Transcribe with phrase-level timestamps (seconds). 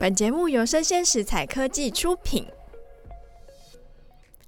[0.00, 2.46] 本节目由生鲜食材科技出品。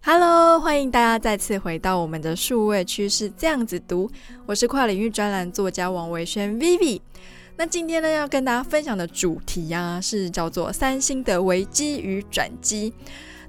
[0.03, 4.11] Hello，欢迎大家再次回到我们的数位趋势这样子读。
[4.47, 7.03] 我是跨领域专栏作家王维轩 Vivi。
[7.59, 12.95] 那今天呢，要跟大家分享的主题啊，是叫做三星的危机与转机。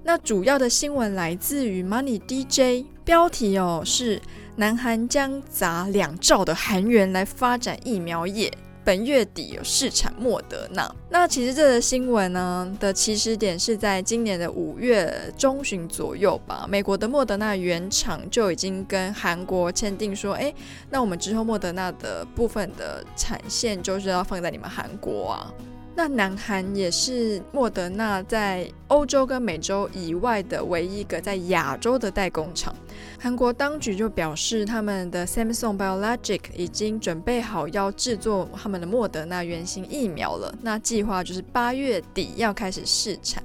[0.04, 4.21] 那主要的新闻来自于 Money DJ，标题哦是
[4.57, 8.51] 南韩将砸两兆的韩元来发展疫苗业。
[8.86, 16.66] 本月底有试产莫德纳，那其实这个新闻呢的起始点是在今年的五月中旬左右吧。
[16.70, 20.53] 美国的莫德纳原厂就已经跟韩国签订说，哎，
[20.89, 25.53] 那我们之后莫德纳的部分的产线就是要放在你们韩国啊。
[25.95, 32.75] 那南韩也是莫德纳在欧洲跟美洲以外的唯一一个在亚洲的代工厂。
[33.19, 40.53] 韩国当局就表示，他们的 Samsung Biologic 已经准备好要制作他们的莫德纳原型疫苗了。
[40.61, 43.44] 那计划就是八月底要开始试产。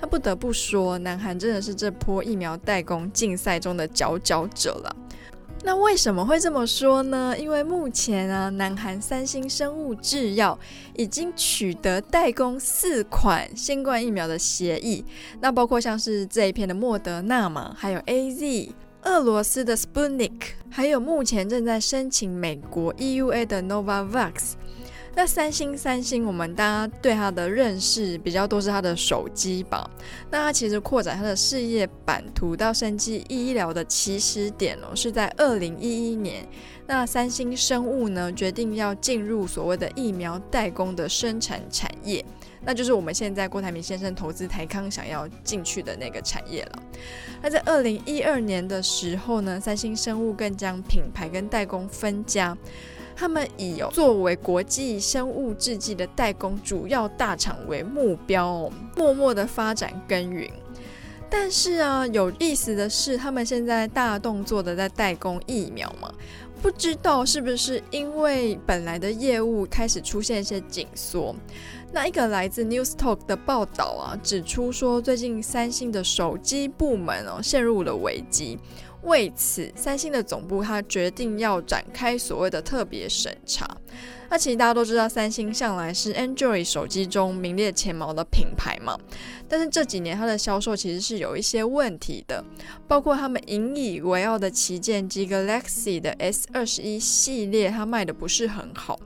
[0.00, 4.96] 那不得不说，南韩真的是这波疫苗代工竞赛中的佼佼者了。
[5.62, 7.36] 那为什么会这么说呢？
[7.38, 10.58] 因为目前啊，南韩三星生物制药
[10.96, 15.04] 已经取得代工四款新冠疫苗的协议，
[15.40, 18.70] 那包括像是这一片的莫德纳嘛，还有 AZ、
[19.02, 24.54] 俄罗斯的 Sputnik，还有目前正在申请美国 EUA 的 Novavax。
[25.14, 29.88] 那三星，三星，我们大家对它的认识比较多是它的手机吧。
[30.30, 36.46] 那它其实扩展它的事业版图到生技医疗的起始点哦，是在二零一一年。
[36.86, 42.24] 那三星生物呢，决定要进入所谓的疫苗代工的生产产业，
[42.64, 46.82] 那就是我们现在郭台铭先生投资台康想要进去的那个产业了。
[47.42, 52.56] 那在二零一二年的时候呢，三星生物更将品牌跟代工分家。
[53.20, 60.50] 他们以有作为国际生物制剂的代工主要大厂为目标，默默的发展耕耘。
[61.28, 66.10] 但是啊，有意思的是，他们现在大动作的在代工疫苗嘛，
[66.62, 71.36] 不知道是不是因为本来的业务开始出现一些紧缩。
[71.92, 78.56] 那一个来自 News Talk 的报道啊，指出说，最近三星的手机部门哦陷入了危机。
[79.02, 83.66] 为此，三星的总部他决定要展开所谓的特别审查。
[84.28, 88.96] 那其实大家都知道，三星向来是 Android 手机中名列前茅的品牌嘛。
[89.48, 92.44] 但是这几年它的销售其实是有一些问题的，
[92.86, 99.00] 包括他们引以为傲的旗舰机 Galaxy 的 S 二十一系列，它卖的不是很好。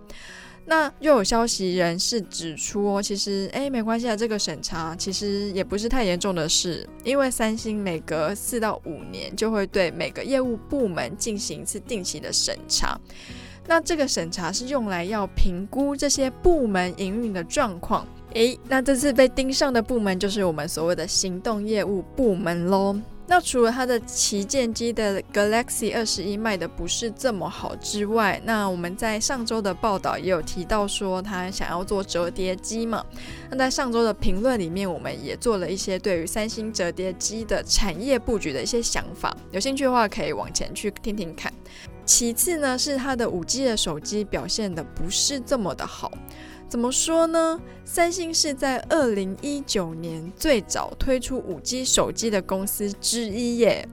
[0.67, 12.99] 那又有消息人士指出哦，其实诶没关系啊，这个审查其实也不是太严重的事，因为三星每隔四到五年就会对每个业务部门进行一次定期的审查。
[13.67, 18.07] 那这个审查是用来要评估这些部门营运的状况。
[18.33, 22.97] 诶，那这次被盯上的部门就是我们所谓的行动业务部门喽。
[23.27, 33.05] 那除了它的旗舰机的 Galaxy 二十一卖的不是这么好之外，那我们在上周的报道也有提到说，他想要做折叠机嘛。
[33.51, 39.35] 那在上周的评论里面，我们也做了一些对于三星折叠机的产业布局的一些想法。
[39.53, 41.53] 有兴趣的话，可以往前去听听看。
[42.05, 46.13] 其次呢，是它的五 G 的手机表现的不是这么的好。
[46.75, 47.61] 怎么说呢？
[47.85, 53.89] 三星是在二零一九年最早推出五 G 手机的公司之一耶，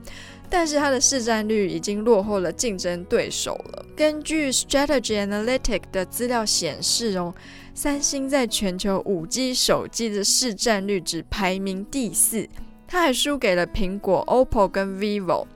[0.50, 3.86] 但是它的市占率已经落后了竞争对手了。
[3.94, 7.32] 根据 Strategy Analytic 的资料显示哦，
[7.72, 12.48] 三星在全球五 G 手机的市占率只排名第四，
[12.88, 15.46] 它还输给了苹果、OPPO 跟 VIVO。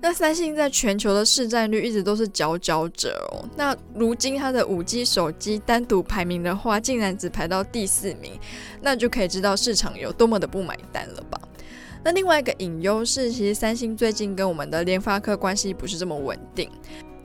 [0.00, 3.48] 那三星在全球的市占率一直都是佼佼者哦。
[3.56, 8.38] 那如今它的五 G 手机单独排名的话，竟然只排到第四名，
[8.80, 11.40] 那就可以知道市场有多么的不买单了吧？
[12.04, 16.70] 那另外一个隐忧是，其实三星最近跟我们的联发科关系不是这么稳定。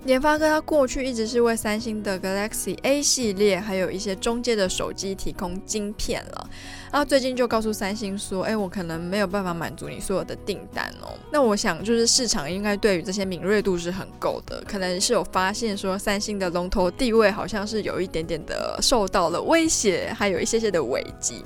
[0.05, 6.49] 联发科它过去一直是为三星的 Galaxy A 系列，还有一些中介的手机提供晶片了。
[6.91, 11.17] 啊，最近就告诉三星说，哎，我可能没有办法满足你所有的订单哦。
[11.31, 21.43] 那我想，就是市场应该对于这些敏锐度是很够的，可能是有发现说，三星的龙头地位好像是有一点点的受到了威胁，还有一些些的危机。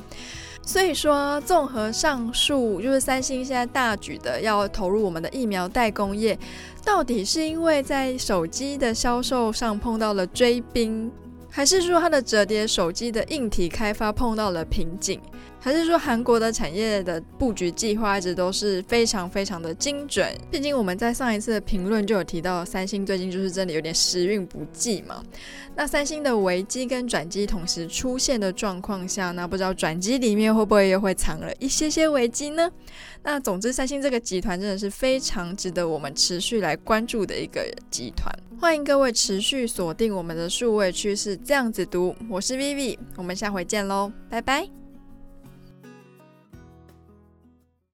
[0.67, 6.37] 所以说，综合上述，就是三星现在大举的要投入我们的疫苗代工业，
[6.83, 11.09] 到底是因为在手机的销售上碰到了追兵，
[11.49, 15.21] 还是说它的折叠手机的硬体开发碰到了瓶颈？
[15.67, 20.25] 还是说韩国的产业的布局计划一直都是非常非常的精准？
[20.49, 25.21] 毕竟我们在上一次的评论就有提到，三星最近就是真的有点时运不济嘛。
[25.75, 32.71] 那三星的危机跟转机同时出现的状况下，那不知道转机里面会不会又会藏了一些些危机呢？
[33.21, 38.33] 那总之，三星这个集团真的是非常值得我们持续来关注的一个集团。
[38.57, 44.86] 欢迎各位持续锁定我们的数位趋势这样子读，我是 Vivi，我们下回见喽，拜拜。